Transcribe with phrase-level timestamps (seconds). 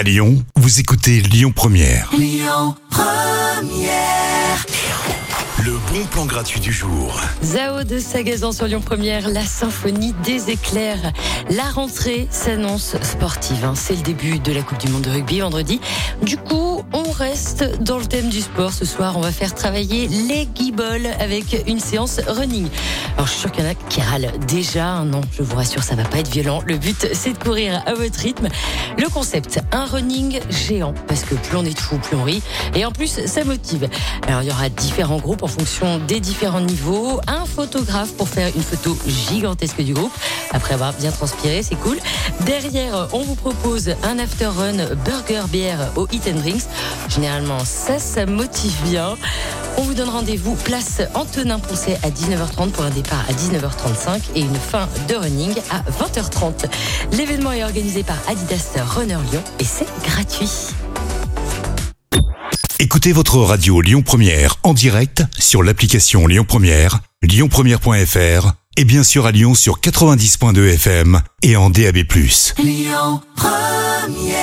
[0.00, 2.10] À Lyon, vous écoutez Lyon Première.
[5.62, 7.20] Le bon plan gratuit du jour.
[7.44, 11.12] Zao de Sagazan sur Lyon Première, la symphonie des éclairs.
[11.50, 13.62] La rentrée s'annonce sportive.
[13.62, 13.74] hein.
[13.76, 15.82] C'est le début de la Coupe du Monde de rugby vendredi.
[16.22, 18.72] Du coup, on reste dans le thème du sport.
[18.72, 22.68] Ce soir, on va faire travailler les guibolles avec une séance running.
[23.14, 25.02] Alors, je suis sûr qu'il y en a qui râlent déjà.
[25.04, 26.62] Non, je vous rassure, ça va pas être violent.
[26.66, 28.48] Le but, c'est de courir à votre rythme.
[28.98, 30.94] Le concept, un running géant.
[31.06, 32.42] Parce que plus on est de fous, plus on rit.
[32.74, 33.88] Et en plus, ça motive.
[34.26, 37.20] Alors, il y aura différents groupes en fonction des différents niveaux.
[37.26, 40.12] Un photographe pour faire une photo gigantesque du groupe.
[40.52, 41.98] Après avoir bien transpiré, c'est cool.
[42.40, 46.64] Derrière, on vous propose un after run burger bière au Eat and Drinks.
[47.08, 49.16] Généralement, ça, ça motive bien.
[49.76, 54.40] On vous donne rendez-vous place Antonin Poncet à 19h30 pour un départ à 19h35 et
[54.40, 56.66] une fin de running à 20h30.
[57.12, 60.50] L'événement est organisé par Adidas Runner Lyon et c'est gratuit.
[62.78, 69.26] Écoutez votre radio Lyon Première en direct sur l'application Lyon Première, lyonpremière.fr et bien sûr
[69.26, 71.98] à Lyon sur 90.2 FM et en DAB+.
[72.58, 74.39] Lyon Première